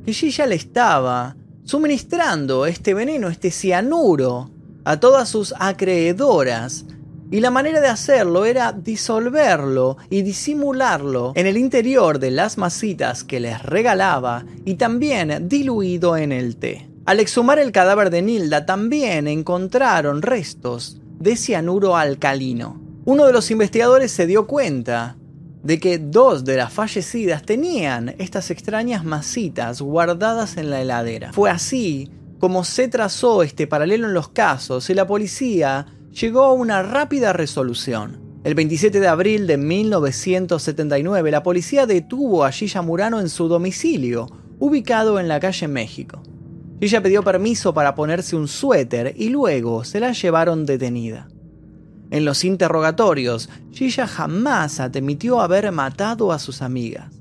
que 0.04 0.12
Gilla 0.12 0.46
le 0.46 0.54
estaba 0.54 1.36
suministrando 1.64 2.64
este 2.64 2.94
veneno, 2.94 3.28
este 3.28 3.50
cianuro, 3.50 4.50
a 4.84 5.00
todas 5.00 5.28
sus 5.28 5.52
acreedoras, 5.58 6.86
y 7.30 7.40
la 7.40 7.50
manera 7.50 7.80
de 7.80 7.88
hacerlo 7.88 8.44
era 8.44 8.72
disolverlo 8.72 9.96
y 10.10 10.22
disimularlo 10.22 11.32
en 11.34 11.46
el 11.46 11.56
interior 11.56 12.18
de 12.18 12.30
las 12.30 12.58
masitas 12.58 13.24
que 13.24 13.40
les 13.40 13.62
regalaba 13.62 14.44
y 14.64 14.74
también 14.74 15.48
diluido 15.48 16.16
en 16.16 16.32
el 16.32 16.56
té. 16.56 16.88
Al 17.04 17.20
exhumar 17.20 17.58
el 17.58 17.72
cadáver 17.72 18.10
de 18.10 18.22
Nilda 18.22 18.66
también 18.66 19.28
encontraron 19.28 20.22
restos 20.22 21.00
de 21.18 21.36
cianuro 21.36 21.96
alcalino. 21.96 22.80
Uno 23.04 23.26
de 23.26 23.32
los 23.32 23.50
investigadores 23.50 24.10
se 24.10 24.26
dio 24.26 24.46
cuenta 24.46 25.16
de 25.62 25.80
que 25.80 25.98
dos 25.98 26.44
de 26.44 26.56
las 26.56 26.72
fallecidas 26.72 27.42
tenían 27.42 28.14
estas 28.18 28.50
extrañas 28.50 29.04
masitas 29.04 29.80
guardadas 29.80 30.56
en 30.56 30.70
la 30.70 30.80
heladera. 30.80 31.32
Fue 31.32 31.50
así 31.50 32.10
como 32.38 32.64
se 32.64 32.88
trazó 32.88 33.42
este 33.42 33.66
paralelo 33.66 34.06
en 34.06 34.14
los 34.14 34.28
casos 34.28 34.90
y 34.90 34.94
la 34.94 35.06
policía 35.06 35.86
llegó 36.20 36.44
a 36.44 36.52
una 36.52 36.82
rápida 36.82 37.32
resolución. 37.32 38.18
El 38.42 38.54
27 38.54 39.00
de 39.00 39.08
abril 39.08 39.46
de 39.46 39.58
1979, 39.58 41.30
la 41.30 41.42
policía 41.42 41.84
detuvo 41.84 42.44
a 42.44 42.52
Gilla 42.52 42.80
Murano 42.80 43.20
en 43.20 43.28
su 43.28 43.48
domicilio, 43.48 44.26
ubicado 44.58 45.20
en 45.20 45.28
la 45.28 45.40
calle 45.40 45.68
México. 45.68 46.22
Gilla 46.80 47.02
pidió 47.02 47.22
permiso 47.22 47.74
para 47.74 47.94
ponerse 47.94 48.34
un 48.34 48.48
suéter 48.48 49.14
y 49.16 49.28
luego 49.28 49.84
se 49.84 50.00
la 50.00 50.12
llevaron 50.12 50.64
detenida. 50.64 51.28
En 52.10 52.24
los 52.24 52.44
interrogatorios, 52.44 53.50
Gilla 53.72 54.06
jamás 54.06 54.80
admitió 54.80 55.40
haber 55.40 55.70
matado 55.72 56.32
a 56.32 56.38
sus 56.38 56.62
amigas. 56.62 57.12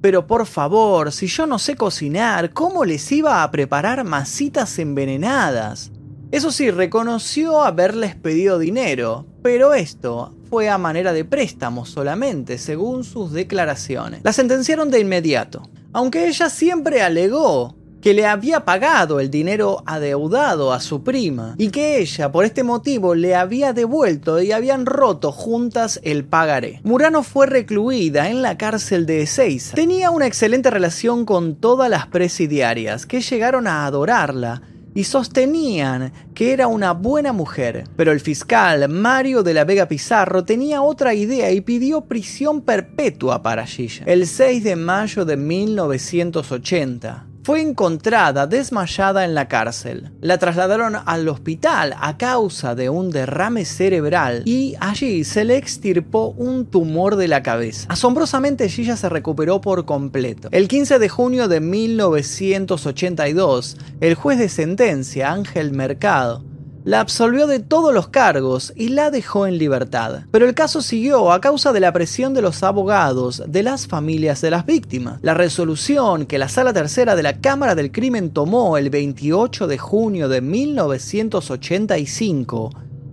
Pero 0.00 0.26
por 0.26 0.46
favor, 0.46 1.12
si 1.12 1.26
yo 1.26 1.46
no 1.46 1.58
sé 1.58 1.76
cocinar, 1.76 2.54
¿cómo 2.54 2.86
les 2.86 3.10
iba 3.12 3.42
a 3.42 3.50
preparar 3.50 4.04
masitas 4.04 4.78
envenenadas? 4.78 5.92
Eso 6.30 6.52
sí, 6.52 6.70
reconoció 6.70 7.62
haberles 7.62 8.14
pedido 8.14 8.60
dinero, 8.60 9.26
pero 9.42 9.74
esto 9.74 10.32
fue 10.48 10.68
a 10.68 10.78
manera 10.78 11.12
de 11.12 11.24
préstamo 11.24 11.84
solamente, 11.84 12.56
según 12.56 13.02
sus 13.02 13.32
declaraciones. 13.32 14.20
La 14.22 14.32
sentenciaron 14.32 14.92
de 14.92 15.00
inmediato, 15.00 15.62
aunque 15.92 16.28
ella 16.28 16.48
siempre 16.48 17.02
alegó 17.02 17.74
que 18.00 18.14
le 18.14 18.26
había 18.26 18.64
pagado 18.64 19.20
el 19.20 19.30
dinero 19.30 19.82
adeudado 19.86 20.72
a 20.72 20.80
su 20.80 21.02
prima 21.02 21.54
y 21.58 21.70
que 21.70 21.98
ella 21.98 22.32
por 22.32 22.44
este 22.44 22.62
motivo 22.62 23.14
le 23.14 23.34
había 23.34 23.72
devuelto 23.72 24.40
y 24.40 24.52
habían 24.52 24.86
roto 24.86 25.32
juntas 25.32 26.00
el 26.02 26.24
pagaré. 26.24 26.80
Murano 26.82 27.22
fue 27.22 27.46
recluida 27.46 28.30
en 28.30 28.40
la 28.40 28.56
cárcel 28.56 29.04
de 29.04 29.22
Ezeiza. 29.22 29.74
Tenía 29.74 30.10
una 30.10 30.26
excelente 30.26 30.70
relación 30.70 31.24
con 31.24 31.56
todas 31.56 31.90
las 31.90 32.06
presidiarias 32.06 33.04
que 33.04 33.20
llegaron 33.20 33.66
a 33.66 33.84
adorarla 33.84 34.62
y 34.94 35.04
sostenían 35.04 36.12
que 36.34 36.52
era 36.52 36.66
una 36.66 36.92
buena 36.92 37.32
mujer. 37.32 37.84
Pero 37.96 38.12
el 38.12 38.20
fiscal 38.20 38.88
Mario 38.88 39.42
de 39.42 39.54
la 39.54 39.64
Vega 39.64 39.86
Pizarro 39.86 40.44
tenía 40.44 40.82
otra 40.82 41.14
idea 41.14 41.50
y 41.50 41.60
pidió 41.60 42.02
prisión 42.02 42.62
perpetua 42.62 43.42
para 43.42 43.66
Gilla. 43.66 44.04
El 44.06 44.26
6 44.26 44.64
de 44.64 44.76
mayo 44.76 45.24
de 45.24 45.36
1980 45.36 47.29
fue 47.42 47.60
encontrada 47.60 48.46
desmayada 48.46 49.24
en 49.24 49.34
la 49.34 49.48
cárcel. 49.48 50.10
La 50.20 50.38
trasladaron 50.38 50.96
al 51.04 51.28
hospital 51.28 51.96
a 51.98 52.16
causa 52.16 52.74
de 52.74 52.88
un 52.90 53.10
derrame 53.10 53.64
cerebral 53.64 54.42
y 54.44 54.76
allí 54.80 55.24
se 55.24 55.44
le 55.44 55.56
extirpó 55.56 56.34
un 56.36 56.66
tumor 56.66 57.16
de 57.16 57.26
la 57.28 57.42
cabeza. 57.42 57.86
Asombrosamente 57.88 58.68
Gilla 58.68 58.96
se 58.96 59.08
recuperó 59.08 59.60
por 59.60 59.86
completo. 59.86 60.48
El 60.52 60.68
15 60.68 60.98
de 60.98 61.08
junio 61.08 61.48
de 61.48 61.60
1982, 61.60 63.76
el 64.00 64.14
juez 64.14 64.38
de 64.38 64.48
sentencia 64.48 65.32
Ángel 65.32 65.72
Mercado 65.72 66.44
la 66.84 67.00
absolvió 67.00 67.46
de 67.46 67.60
todos 67.60 67.92
los 67.92 68.08
cargos 68.08 68.72
y 68.74 68.88
la 68.88 69.10
dejó 69.10 69.46
en 69.46 69.58
libertad. 69.58 70.22
Pero 70.30 70.46
el 70.46 70.54
caso 70.54 70.80
siguió 70.80 71.30
a 71.32 71.40
causa 71.40 71.72
de 71.72 71.80
la 71.80 71.92
presión 71.92 72.32
de 72.34 72.42
los 72.42 72.62
abogados 72.62 73.42
de 73.46 73.62
las 73.62 73.86
familias 73.86 74.40
de 74.40 74.50
las 74.50 74.66
víctimas. 74.66 75.18
La 75.22 75.34
resolución 75.34 76.26
que 76.26 76.38
la 76.38 76.48
Sala 76.48 76.72
Tercera 76.72 77.14
de 77.16 77.22
la 77.22 77.40
Cámara 77.40 77.74
del 77.74 77.92
Crimen 77.92 78.30
tomó 78.30 78.78
el 78.78 78.88
28 78.90 79.66
de 79.66 79.78
junio 79.78 80.28
de 80.28 80.40
1985 80.40 82.70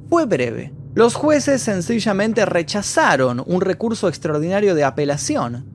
fue 0.10 0.26
breve. 0.26 0.74
Los 0.96 1.16
jueces 1.16 1.62
sencillamente 1.62 2.46
rechazaron 2.46 3.44
un 3.46 3.62
recurso 3.62 4.08
extraordinario 4.08 4.74
de 4.74 4.84
apelación. 4.84 5.66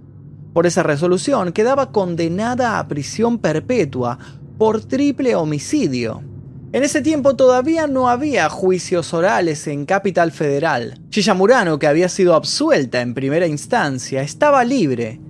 Por 0.52 0.66
esa 0.66 0.82
resolución 0.82 1.52
quedaba 1.52 1.92
condenada 1.92 2.78
a 2.78 2.88
prisión 2.88 3.38
perpetua 3.38 4.18
por 4.58 4.82
triple 4.82 5.36
homicidio. 5.36 6.31
En 6.72 6.84
ese 6.84 7.02
tiempo 7.02 7.36
todavía 7.36 7.86
no 7.86 8.08
había 8.08 8.48
juicios 8.48 9.12
orales 9.12 9.66
en 9.66 9.84
Capital 9.84 10.32
Federal. 10.32 10.98
Gilla 11.10 11.34
Murano, 11.34 11.78
que 11.78 11.86
había 11.86 12.08
sido 12.08 12.34
absuelta 12.34 13.02
en 13.02 13.12
primera 13.12 13.46
instancia, 13.46 14.22
estaba 14.22 14.64
libre, 14.64 15.20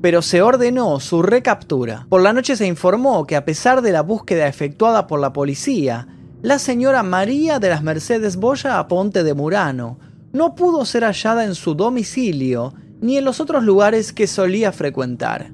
pero 0.00 0.22
se 0.22 0.42
ordenó 0.42 1.00
su 1.00 1.22
recaptura. 1.22 2.06
Por 2.08 2.22
la 2.22 2.32
noche 2.32 2.54
se 2.54 2.68
informó 2.68 3.26
que 3.26 3.34
a 3.34 3.44
pesar 3.44 3.82
de 3.82 3.90
la 3.90 4.02
búsqueda 4.02 4.46
efectuada 4.46 5.08
por 5.08 5.18
la 5.18 5.32
policía, 5.32 6.06
la 6.40 6.60
señora 6.60 7.02
María 7.02 7.58
de 7.58 7.70
las 7.70 7.82
Mercedes 7.82 8.36
Boya 8.36 8.78
Aponte 8.78 9.24
de 9.24 9.34
Murano 9.34 9.98
no 10.32 10.54
pudo 10.54 10.84
ser 10.84 11.02
hallada 11.02 11.44
en 11.44 11.56
su 11.56 11.74
domicilio 11.74 12.74
ni 13.00 13.16
en 13.16 13.24
los 13.24 13.40
otros 13.40 13.64
lugares 13.64 14.12
que 14.12 14.28
solía 14.28 14.70
frecuentar. 14.70 15.50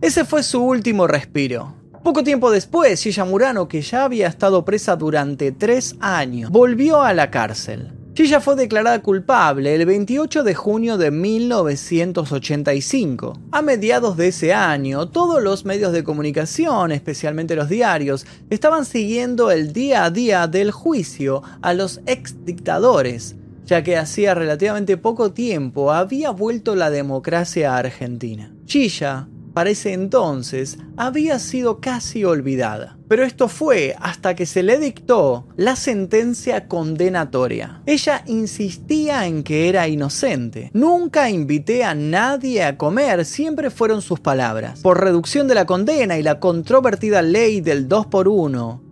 Ese 0.00 0.24
fue 0.24 0.42
su 0.42 0.62
último 0.62 1.06
respiro. 1.06 1.79
Poco 2.02 2.24
tiempo 2.24 2.50
después, 2.50 3.02
Gilla 3.02 3.26
Murano, 3.26 3.68
que 3.68 3.82
ya 3.82 4.04
había 4.04 4.26
estado 4.26 4.64
presa 4.64 4.96
durante 4.96 5.52
tres 5.52 5.96
años, 6.00 6.50
volvió 6.50 7.02
a 7.02 7.12
la 7.12 7.30
cárcel. 7.30 7.92
Gilla 8.14 8.40
fue 8.40 8.56
declarada 8.56 9.02
culpable 9.02 9.74
el 9.74 9.84
28 9.84 10.42
de 10.42 10.54
junio 10.54 10.96
de 10.96 11.10
1985. 11.10 13.38
A 13.52 13.60
mediados 13.60 14.16
de 14.16 14.28
ese 14.28 14.54
año, 14.54 15.08
todos 15.08 15.42
los 15.42 15.66
medios 15.66 15.92
de 15.92 16.02
comunicación, 16.02 16.90
especialmente 16.90 17.54
los 17.54 17.68
diarios, 17.68 18.24
estaban 18.48 18.86
siguiendo 18.86 19.50
el 19.50 19.74
día 19.74 20.04
a 20.04 20.10
día 20.10 20.46
del 20.46 20.70
juicio 20.70 21.42
a 21.60 21.74
los 21.74 22.00
ex 22.06 22.46
dictadores, 22.46 23.36
ya 23.66 23.82
que 23.82 23.98
hacía 23.98 24.34
relativamente 24.34 24.96
poco 24.96 25.32
tiempo 25.32 25.92
había 25.92 26.30
vuelto 26.30 26.74
la 26.74 26.88
democracia 26.88 27.74
a 27.74 27.78
Argentina. 27.78 28.54
Gilla 28.66 29.28
para 29.52 29.70
ese 29.70 29.92
entonces 29.92 30.78
había 30.96 31.38
sido 31.38 31.80
casi 31.80 32.24
olvidada. 32.24 32.96
Pero 33.08 33.24
esto 33.24 33.48
fue 33.48 33.96
hasta 34.00 34.34
que 34.34 34.46
se 34.46 34.62
le 34.62 34.78
dictó 34.78 35.46
la 35.56 35.74
sentencia 35.76 36.68
condenatoria. 36.68 37.82
Ella 37.86 38.22
insistía 38.26 39.26
en 39.26 39.42
que 39.42 39.68
era 39.68 39.88
inocente. 39.88 40.70
Nunca 40.72 41.28
invité 41.28 41.82
a 41.84 41.94
nadie 41.94 42.62
a 42.62 42.76
comer, 42.76 43.24
siempre 43.24 43.70
fueron 43.70 44.02
sus 44.02 44.20
palabras. 44.20 44.80
Por 44.80 45.00
reducción 45.00 45.48
de 45.48 45.56
la 45.56 45.66
condena 45.66 46.18
y 46.18 46.22
la 46.22 46.38
controvertida 46.38 47.22
ley 47.22 47.60
del 47.60 47.88
2 47.88 48.06
por 48.06 48.28
1 48.28 48.90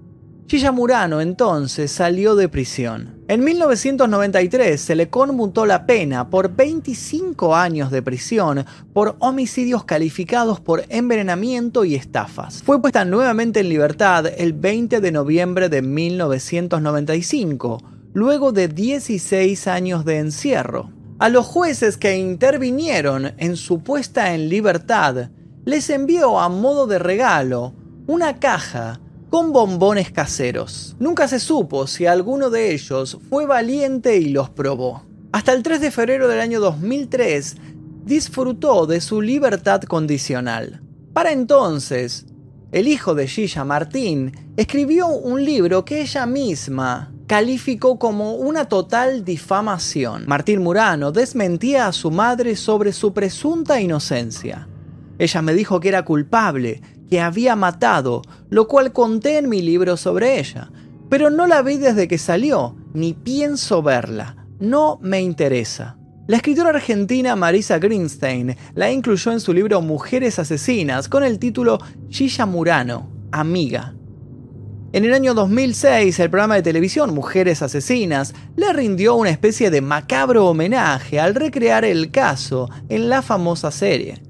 Gilla 0.48 0.72
Murano 0.72 1.20
entonces 1.20 1.92
salió 1.92 2.34
de 2.34 2.48
prisión. 2.48 3.17
En 3.30 3.44
1993 3.44 4.80
se 4.80 4.94
le 4.94 5.10
conmutó 5.10 5.66
la 5.66 5.84
pena 5.84 6.30
por 6.30 6.56
25 6.56 7.54
años 7.54 7.90
de 7.90 8.00
prisión 8.00 8.64
por 8.94 9.16
homicidios 9.18 9.84
calificados 9.84 10.60
por 10.60 10.84
envenenamiento 10.88 11.84
y 11.84 11.94
estafas. 11.94 12.62
Fue 12.62 12.80
puesta 12.80 13.04
nuevamente 13.04 13.60
en 13.60 13.68
libertad 13.68 14.24
el 14.34 14.54
20 14.54 15.02
de 15.02 15.12
noviembre 15.12 15.68
de 15.68 15.82
1995, 15.82 17.82
luego 18.14 18.52
de 18.52 18.68
16 18.68 19.66
años 19.66 20.06
de 20.06 20.16
encierro. 20.16 20.90
A 21.18 21.28
los 21.28 21.44
jueces 21.44 21.98
que 21.98 22.16
intervinieron 22.16 23.34
en 23.36 23.58
su 23.58 23.80
puesta 23.80 24.32
en 24.32 24.48
libertad, 24.48 25.28
les 25.66 25.90
envió 25.90 26.40
a 26.40 26.48
modo 26.48 26.86
de 26.86 26.98
regalo 26.98 27.74
una 28.06 28.40
caja 28.40 29.00
con 29.30 29.52
bombones 29.52 30.10
caseros. 30.10 30.96
Nunca 30.98 31.28
se 31.28 31.38
supo 31.38 31.86
si 31.86 32.06
alguno 32.06 32.50
de 32.50 32.72
ellos 32.72 33.18
fue 33.28 33.46
valiente 33.46 34.16
y 34.16 34.30
los 34.30 34.50
probó. 34.50 35.04
Hasta 35.32 35.52
el 35.52 35.62
3 35.62 35.80
de 35.80 35.90
febrero 35.90 36.28
del 36.28 36.40
año 36.40 36.60
2003 36.60 37.56
disfrutó 38.04 38.86
de 38.86 39.00
su 39.00 39.20
libertad 39.20 39.82
condicional. 39.82 40.82
Para 41.12 41.32
entonces, 41.32 42.26
el 42.72 42.88
hijo 42.88 43.14
de 43.14 43.28
Gilla, 43.28 43.64
Martín, 43.64 44.32
escribió 44.56 45.08
un 45.08 45.44
libro 45.44 45.84
que 45.84 46.00
ella 46.00 46.26
misma 46.26 47.12
calificó 47.26 47.98
como 47.98 48.34
una 48.34 48.64
total 48.64 49.24
difamación. 49.24 50.24
Martín 50.26 50.62
Murano 50.62 51.12
desmentía 51.12 51.86
a 51.86 51.92
su 51.92 52.10
madre 52.10 52.56
sobre 52.56 52.92
su 52.92 53.12
presunta 53.12 53.80
inocencia. 53.80 54.66
Ella 55.18 55.42
me 55.42 55.52
dijo 55.52 55.80
que 55.80 55.88
era 55.88 56.04
culpable, 56.04 56.80
que 57.08 57.20
había 57.20 57.56
matado, 57.56 58.22
lo 58.50 58.68
cual 58.68 58.92
conté 58.92 59.38
en 59.38 59.48
mi 59.48 59.62
libro 59.62 59.96
sobre 59.96 60.38
ella. 60.38 60.70
Pero 61.08 61.30
no 61.30 61.46
la 61.46 61.62
vi 61.62 61.76
desde 61.78 62.08
que 62.08 62.18
salió, 62.18 62.76
ni 62.92 63.14
pienso 63.14 63.82
verla. 63.82 64.46
No 64.60 64.98
me 65.00 65.20
interesa. 65.20 65.96
La 66.26 66.36
escritora 66.36 66.70
argentina 66.70 67.36
Marisa 67.36 67.78
Greenstein 67.78 68.54
la 68.74 68.90
incluyó 68.90 69.32
en 69.32 69.40
su 69.40 69.54
libro 69.54 69.80
Mujeres 69.80 70.38
Asesinas 70.38 71.08
con 71.08 71.24
el 71.24 71.38
título 71.38 71.78
Gilla 72.10 72.44
Murano, 72.44 73.08
Amiga. 73.32 73.94
En 74.92 75.04
el 75.04 75.14
año 75.14 75.32
2006, 75.32 76.18
el 76.18 76.30
programa 76.30 76.56
de 76.56 76.62
televisión 76.62 77.14
Mujeres 77.14 77.62
Asesinas 77.62 78.34
le 78.56 78.72
rindió 78.72 79.14
una 79.14 79.30
especie 79.30 79.70
de 79.70 79.80
macabro 79.80 80.46
homenaje 80.46 81.18
al 81.18 81.34
recrear 81.34 81.84
el 81.84 82.10
caso 82.10 82.68
en 82.90 83.08
la 83.08 83.22
famosa 83.22 83.70
serie. 83.70 84.27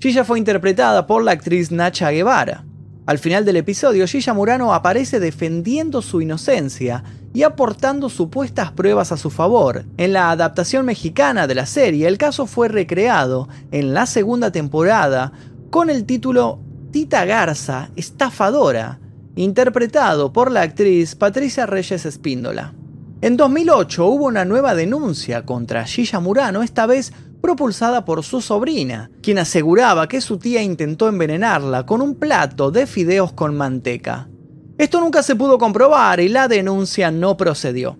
Gilla 0.00 0.24
fue 0.24 0.38
interpretada 0.38 1.08
por 1.08 1.24
la 1.24 1.32
actriz 1.32 1.72
Nacha 1.72 2.12
Guevara. 2.12 2.64
Al 3.06 3.18
final 3.18 3.44
del 3.44 3.56
episodio, 3.56 4.06
Gilla 4.06 4.32
Murano 4.32 4.72
aparece 4.72 5.18
defendiendo 5.18 6.02
su 6.02 6.20
inocencia 6.20 7.02
y 7.34 7.42
aportando 7.42 8.08
supuestas 8.08 8.70
pruebas 8.70 9.10
a 9.10 9.16
su 9.16 9.30
favor. 9.30 9.86
En 9.96 10.12
la 10.12 10.30
adaptación 10.30 10.86
mexicana 10.86 11.48
de 11.48 11.56
la 11.56 11.66
serie, 11.66 12.06
el 12.06 12.16
caso 12.16 12.46
fue 12.46 12.68
recreado 12.68 13.48
en 13.72 13.92
la 13.92 14.06
segunda 14.06 14.52
temporada 14.52 15.32
con 15.70 15.90
el 15.90 16.04
título 16.04 16.60
Tita 16.92 17.24
Garza, 17.24 17.90
estafadora, 17.96 19.00
interpretado 19.34 20.32
por 20.32 20.52
la 20.52 20.62
actriz 20.62 21.16
Patricia 21.16 21.66
Reyes 21.66 22.06
Espíndola. 22.06 22.72
En 23.20 23.36
2008 23.36 24.06
hubo 24.06 24.26
una 24.26 24.44
nueva 24.44 24.76
denuncia 24.76 25.44
contra 25.44 25.84
Gilla 25.86 26.20
Murano, 26.20 26.62
esta 26.62 26.86
vez 26.86 27.12
propulsada 27.40 28.04
por 28.04 28.24
su 28.24 28.40
sobrina, 28.40 29.10
quien 29.22 29.38
aseguraba 29.38 30.08
que 30.08 30.20
su 30.20 30.38
tía 30.38 30.62
intentó 30.62 31.08
envenenarla 31.08 31.86
con 31.86 32.00
un 32.02 32.14
plato 32.14 32.70
de 32.70 32.86
fideos 32.86 33.32
con 33.32 33.56
manteca. 33.56 34.28
Esto 34.76 35.00
nunca 35.00 35.22
se 35.22 35.36
pudo 35.36 35.58
comprobar 35.58 36.20
y 36.20 36.28
la 36.28 36.48
denuncia 36.48 37.10
no 37.10 37.36
procedió. 37.36 37.98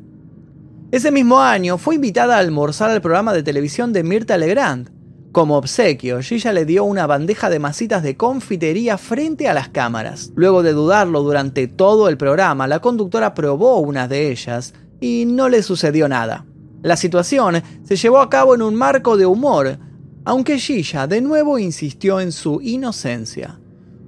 Ese 0.90 1.10
mismo 1.10 1.40
año 1.40 1.76
fue 1.78 1.96
invitada 1.96 2.36
a 2.36 2.40
almorzar 2.40 2.90
al 2.90 3.02
programa 3.02 3.32
de 3.32 3.42
televisión 3.42 3.92
de 3.92 4.04
Mirta 4.04 4.36
Legrand, 4.38 4.90
como 5.32 5.58
obsequio, 5.58 6.20
Gilla 6.22 6.52
le 6.52 6.64
dio 6.64 6.84
una 6.84 7.06
bandeja 7.06 7.50
de 7.50 7.58
masitas 7.58 8.02
de 8.02 8.16
confitería 8.16 8.96
frente 8.96 9.46
a 9.48 9.54
las 9.54 9.68
cámaras. 9.68 10.32
Luego 10.34 10.62
de 10.62 10.72
dudarlo 10.72 11.22
durante 11.22 11.68
todo 11.68 12.08
el 12.08 12.16
programa, 12.16 12.66
la 12.66 12.80
conductora 12.80 13.34
probó 13.34 13.78
una 13.78 14.08
de 14.08 14.30
ellas 14.30 14.74
y 15.00 15.26
no 15.26 15.48
le 15.48 15.62
sucedió 15.62 16.08
nada. 16.08 16.46
La 16.82 16.96
situación 16.96 17.62
se 17.82 17.96
llevó 17.96 18.20
a 18.20 18.30
cabo 18.30 18.54
en 18.54 18.62
un 18.62 18.74
marco 18.74 19.16
de 19.16 19.26
humor, 19.26 19.78
aunque 20.24 20.58
Gilla 20.58 21.06
de 21.06 21.20
nuevo 21.20 21.58
insistió 21.58 22.20
en 22.20 22.32
su 22.32 22.60
inocencia. 22.62 23.58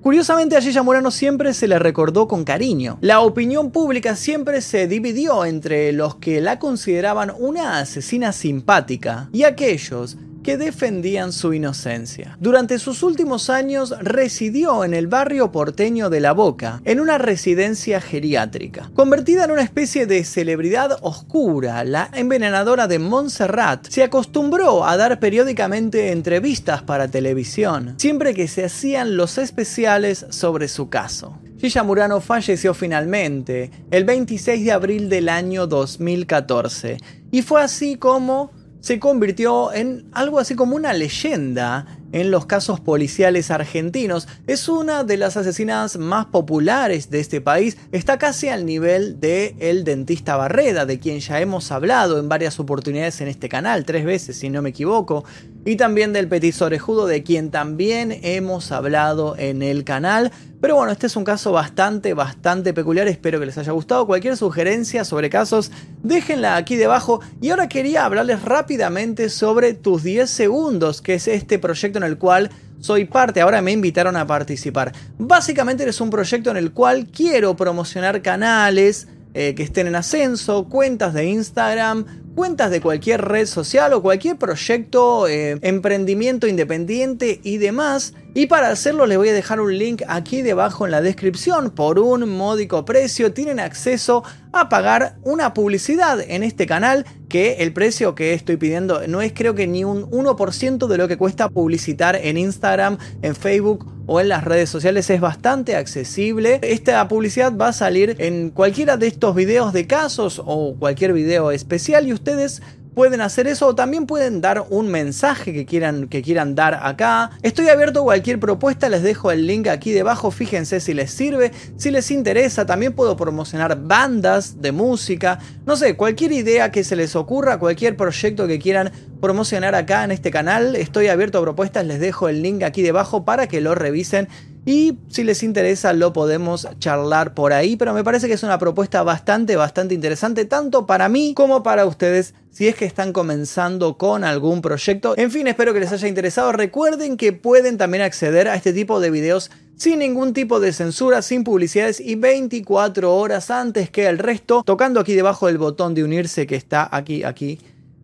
Curiosamente 0.03 0.57
a 0.57 0.63
Gilla 0.63 0.83
Murano 0.83 1.11
siempre 1.11 1.53
se 1.53 1.69
le 1.69 1.79
recordó 1.79 2.27
con 2.27 2.45
cariño. 2.45 2.97
La 3.03 3.21
opinión 3.21 3.71
pública 3.71 4.17
siempre 4.17 4.63
se 4.63 4.87
dividió 4.87 5.45
entre 5.45 5.93
los 5.93 6.15
que 6.15 6.41
la 6.41 6.59
consideraban 6.59 7.33
una 7.39 7.81
asesina 7.81 8.33
simpática 8.33 9.29
y 9.33 9.43
aquellos 9.43 10.17
que 10.43 10.57
defendían 10.57 11.33
su 11.33 11.53
inocencia. 11.53 12.37
Durante 12.41 12.79
sus 12.79 13.03
últimos 13.03 13.51
años 13.51 13.95
residió 14.01 14.85
en 14.85 14.95
el 14.95 15.07
barrio 15.07 15.53
porteño 15.53 16.11
de 16.11 16.21
La 16.21 16.33
Boca, 16.33 16.81
en 16.85 17.01
una 17.01 17.19
residencia 17.19 18.01
geriátrica. 18.01 18.91
Convertida 18.95 19.45
en 19.45 19.51
una 19.51 19.63
especie 19.63 20.07
de 20.07 20.25
celebridad 20.25 20.99
oscura, 21.03 21.85
la 21.85 22.11
envenenadora 22.13 22.87
de 22.87 22.99
Montserrat 22.99 23.89
se 23.89 24.03
acostumbró 24.03 24.85
a 24.85 24.97
dar 24.97 25.21
periódicamente 25.21 26.13
entrevistas 26.13 26.83
para 26.83 27.09
televisión, 27.09 27.95
siempre 27.99 28.35
que 28.35 28.49
se 28.49 28.65
hacían 28.65 29.17
los 29.17 29.39
especiales 29.39 30.27
sobre 30.31 30.69
su 30.69 30.89
caso. 30.89 31.39
Gilla 31.61 31.83
Murano 31.83 32.23
falleció 32.23 32.73
finalmente 32.73 33.71
el 33.91 34.05
26 34.05 34.65
de 34.65 34.73
abril 34.73 35.11
del 35.11 35.29
año 35.29 35.67
2014 35.67 36.97
y 37.31 37.43
fue 37.43 37.63
así 37.63 37.97
como 37.97 38.51
se 38.81 38.99
convirtió 38.99 39.73
en 39.73 40.07
algo 40.13 40.39
así 40.39 40.55
como 40.55 40.77
una 40.77 40.93
leyenda 40.93 41.87
en 42.13 42.31
los 42.31 42.47
casos 42.47 42.81
policiales 42.81 43.51
argentinos. 43.51 44.27
Es 44.47 44.69
una 44.69 45.05
de 45.05 45.17
las 45.17 45.37
asesinas 45.37 45.97
más 45.97 46.27
populares 46.27 47.11
de 47.11 47.21
este 47.21 47.41
país. 47.41 47.77
Está 47.93 48.19
casi 48.19 48.49
al 48.49 48.67
nivel 48.67 49.21
de 49.21 49.55
el 49.61 49.85
dentista 49.85 50.37
Barreda, 50.37 50.87
de 50.87 50.99
quien 50.99 51.21
ya 51.21 51.41
hemos 51.41 51.71
hablado 51.71 52.19
en 52.19 52.29
varias 52.29 52.59
oportunidades 52.59 53.21
en 53.21 53.29
este 53.29 53.49
canal, 53.49 53.85
tres 53.85 54.05
veces 54.05 54.37
si 54.37 54.51
no 54.51 54.63
me 54.63 54.71
equivoco. 54.71 55.25
Y 55.65 55.77
también 55.77 56.13
del 56.13 56.29
petiso 56.29 56.65
orejudo, 56.65 57.07
de 57.07 57.23
quien 57.23 57.51
también 57.51 58.19
hemos 58.23 58.73
hablado 58.73 59.37
en 59.37 59.63
el 59.63 59.85
canal. 59.85 60.33
Pero 60.61 60.77
bueno, 60.77 60.93
este 60.93 61.07
es 61.07 61.17
un 61.17 61.25
caso 61.25 61.53
bastante, 61.53 62.13
bastante 62.13 62.75
peculiar. 62.75 63.09
Espero 63.09 63.41
que 63.41 63.47
les 63.47 63.57
haya 63.57 63.73
gustado. 63.73 64.07
Cualquier 64.07 64.37
sugerencia 64.37 65.05
sobre 65.05 65.31
casos, 65.31 65.73
déjenla 66.03 66.57
aquí 66.57 66.77
debajo. 66.77 67.21
Y 67.41 67.51
ahora 67.51 67.69
quería 67.69 68.05
hablarles 68.05 68.43
rápidamente 68.43 69.31
sobre 69.31 69.73
Tus 69.73 70.03
10 70.03 70.29
Segundos, 70.29 71.01
que 71.01 71.15
es 71.15 71.29
este 71.29 71.59
proyecto 71.59 71.99
en 71.99 72.05
el 72.05 72.19
cual 72.19 72.51
soy 72.79 73.07
parte. 73.07 73.41
Ahora 73.41 73.63
me 73.63 73.73
invitaron 73.73 74.17
a 74.17 74.27
participar. 74.27 74.93
Básicamente 75.19 75.89
es 75.89 76.01
un 76.01 76.11
proyecto 76.11 76.51
en 76.51 76.59
el 76.59 76.73
cual 76.73 77.07
quiero 77.07 77.57
promocionar 77.57 78.21
canales 78.21 79.09
eh, 79.33 79.55
que 79.55 79.63
estén 79.63 79.87
en 79.87 79.95
ascenso, 79.95 80.65
cuentas 80.65 81.15
de 81.15 81.27
Instagram, 81.27 82.05
cuentas 82.35 82.73
de 82.73 82.81
cualquier 82.81 83.23
red 83.23 83.47
social 83.47 83.93
o 83.93 84.03
cualquier 84.03 84.37
proyecto, 84.37 85.29
eh, 85.29 85.57
emprendimiento 85.63 86.49
independiente 86.49 87.41
y 87.45 87.59
demás. 87.59 88.15
Y 88.33 88.47
para 88.47 88.69
hacerlo 88.69 89.07
les 89.07 89.19
voy 89.19 89.29
a 89.31 89.33
dejar 89.33 89.61
un 89.61 89.77
link 89.77 90.03
aquí 90.07 90.43
debajo 90.43 90.85
en 90.85 90.93
la 90.93 91.03
descripción. 91.03 91.71
Por 91.71 91.99
un 91.99 92.29
módico 92.29 92.85
precio 92.85 93.33
tienen 93.33 93.59
acceso 93.59 94.23
a 94.53 94.69
pagar 94.69 95.17
una 95.25 95.53
publicidad 95.53 96.21
en 96.21 96.45
este 96.45 96.67
canal 96.67 97.05
que 97.29 97.55
el 97.55 97.73
precio 97.73 98.15
que 98.15 98.33
estoy 98.33 98.57
pidiendo 98.57 99.07
no 99.09 99.21
es 99.21 99.33
creo 99.33 99.55
que 99.57 99.67
ni 99.67 99.83
un 99.85 100.09
1% 100.11 100.87
de 100.87 100.97
lo 100.97 101.09
que 101.09 101.17
cuesta 101.17 101.49
publicitar 101.49 102.17
en 102.17 102.37
Instagram, 102.37 102.99
en 103.23 103.35
Facebook 103.35 103.93
o 104.07 104.21
en 104.21 104.29
las 104.29 104.45
redes 104.45 104.71
sociales 104.71 105.11
es 105.11 105.21
bastante 105.21 105.75
accesible. 105.75 106.61
Esta 106.63 107.07
publicidad 107.09 107.57
va 107.57 107.69
a 107.69 107.73
salir 107.73 108.17
en 108.19 108.51
cualquiera 108.51 108.97
de 108.97 109.09
estos 109.09 109.35
videos 109.35 109.73
de 109.73 109.89
casos 109.89 110.41
o 110.45 110.77
cualquier 110.79 111.13
video 111.13 111.51
especial 111.51 112.07
y 112.07 112.13
ustedes 112.13 112.63
pueden 112.95 113.21
hacer 113.21 113.47
eso 113.47 113.69
o 113.69 113.75
también 113.75 114.07
pueden 114.07 114.41
dar 114.41 114.65
un 114.71 114.89
mensaje 114.89 115.53
que 115.53 115.67
quieran, 115.67 116.09
que 116.09 116.23
quieran 116.23 116.55
dar 116.55 116.81
acá. 116.83 117.31
Estoy 117.43 117.69
abierto 117.69 118.01
a 118.01 118.05
cualquier 118.05 118.41
propuesta, 118.41 118.89
les 118.89 119.03
dejo 119.03 119.31
el 119.31 119.47
link 119.47 119.69
aquí 119.69 119.93
debajo, 119.93 120.31
fíjense 120.31 120.81
si 120.81 120.95
les 120.95 121.11
sirve, 121.11 121.53
si 121.77 121.91
les 121.91 122.11
interesa, 122.11 122.67
también 122.67 122.93
puedo 122.93 123.17
promocionar 123.17 123.81
bandas 123.81 124.61
de 124.61 124.73
música, 124.73 125.39
no 125.67 125.77
sé, 125.77 125.97
cualquier 125.97 126.33
idea 126.33 126.71
que 126.73 126.85
se 126.85 126.97
les 126.97 127.17
ocurra, 127.17 127.59
cualquier 127.59 127.97
proyecto 127.97 128.47
que 128.47 128.59
quieran 128.59 128.91
promocionar 129.21 129.75
acá 129.75 130.05
en 130.05 130.13
este 130.13 130.31
canal, 130.31 130.77
estoy 130.77 131.09
abierto 131.09 131.39
a 131.39 131.43
propuestas, 131.43 131.87
les 131.87 132.01
dejo 132.01 132.29
el 132.29 132.43
link 132.43 132.63
aquí 132.63 132.83
debajo 132.83 133.25
para 133.25 133.47
que 133.47 133.61
lo 133.61 133.75
revisen 133.75 134.29
y 134.67 134.99
si 135.09 135.25
les 135.25 135.43
interesa 135.43 135.93
lo 135.93 136.13
podemos 136.13 136.69
charlar 136.79 137.35
por 137.35 137.53
ahí, 137.53 137.77
pero 137.77 137.95
me 137.95 138.05
parece 138.05 138.29
que 138.29 138.35
es 138.35 138.43
una 138.43 138.59
propuesta 138.59 139.03
bastante, 139.03 139.57
bastante 139.57 139.95
interesante, 139.95 140.45
tanto 140.45 140.87
para 140.87 141.09
mí 141.09 141.33
como 141.35 141.63
para 141.63 141.87
ustedes 141.87 142.35
si 142.51 142.69
es 142.69 142.75
que 142.75 142.85
están 142.85 143.13
comenzando 143.13 143.97
con 143.97 144.25
algún 144.25 144.61
proyecto. 144.61 145.15
En 145.17 145.31
fin, 145.31 145.47
espero 145.47 145.73
que 145.73 145.81
les 145.81 145.93
haya 145.93 146.09
interesado. 146.09 146.53
Recuerden 146.53 147.17
que 147.17 147.33
pueden 147.33 147.79
también 147.79 148.03
acceder 148.03 148.49
a 148.49 148.55
este 148.55 148.73
tipo 148.73 149.01
de 149.01 149.11
videos 149.11 149.51
sin 149.77 150.01
ningún 150.01 150.35
tipo 150.35 150.61
de 150.61 150.73
censura, 150.73 151.23
sin 151.23 151.43
publicidades 151.43 152.01
y 152.01 152.17
24 152.17 153.17
horas 153.17 153.51
antes 153.51 153.89
que 153.89 154.07
el 154.09 154.19
resto, 154.19 154.63
tocando 154.65 155.01
aquí 155.01 155.15
debajo 155.15 155.47
del 155.47 155.57
botón 155.57 155.95
de 155.95 156.05
unirse 156.05 156.47
que 156.47 156.57
está 156.57 156.87
aquí, 156.91 157.25
aquí 157.25 157.59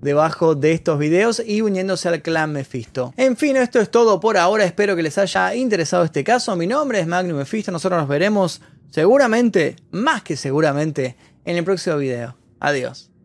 debajo 0.07 0.55
de 0.55 0.73
estos 0.73 0.99
videos 0.99 1.43
y 1.45 1.61
uniéndose 1.61 2.09
al 2.09 2.23
clan 2.23 2.53
Mephisto. 2.53 3.13
En 3.19 3.37
fin, 3.37 3.57
esto 3.57 3.81
es 3.81 3.91
todo 3.91 4.19
por 4.21 4.39
ahora. 4.39 4.65
Espero 4.65 4.97
que 4.97 5.03
les 5.03 5.19
haya 5.19 5.55
interesado 5.55 6.05
este 6.05 6.25
caso. 6.25 6.57
Mi 6.57 6.67
nombre 6.67 7.01
es 7.01 7.07
Magnum 7.07 7.37
Mephisto. 7.37 7.71
Nosotros 7.71 8.01
nos 8.01 8.09
veremos 8.09 8.63
seguramente, 8.91 9.77
más 9.91 10.23
que 10.23 10.37
seguramente, 10.37 11.17
en 11.45 11.57
el 11.59 11.65
próximo 11.65 11.99
video. 11.99 12.37
Adiós. 12.61 13.16